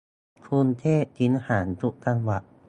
[0.45, 2.41] กรุงเทพทิ้งห่างทุกจังหวัด